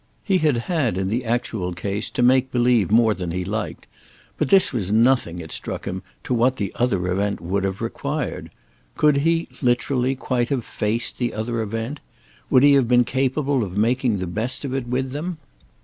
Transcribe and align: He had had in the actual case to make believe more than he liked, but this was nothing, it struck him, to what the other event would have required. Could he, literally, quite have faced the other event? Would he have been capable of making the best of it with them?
He 0.23 0.39
had 0.39 0.57
had 0.57 0.97
in 0.97 1.09
the 1.09 1.23
actual 1.23 1.73
case 1.75 2.09
to 2.09 2.23
make 2.23 2.51
believe 2.51 2.89
more 2.89 3.13
than 3.13 3.29
he 3.29 3.45
liked, 3.45 3.85
but 4.35 4.49
this 4.49 4.73
was 4.73 4.91
nothing, 4.91 5.37
it 5.37 5.51
struck 5.51 5.85
him, 5.85 6.01
to 6.23 6.33
what 6.33 6.55
the 6.55 6.71
other 6.73 7.05
event 7.07 7.39
would 7.39 7.63
have 7.63 7.83
required. 7.83 8.49
Could 8.97 9.17
he, 9.17 9.47
literally, 9.61 10.15
quite 10.15 10.49
have 10.49 10.65
faced 10.65 11.19
the 11.19 11.35
other 11.35 11.61
event? 11.61 11.99
Would 12.49 12.63
he 12.63 12.73
have 12.73 12.87
been 12.87 13.03
capable 13.03 13.63
of 13.63 13.77
making 13.77 14.17
the 14.17 14.25
best 14.25 14.65
of 14.65 14.73
it 14.73 14.87
with 14.87 15.11
them? 15.11 15.37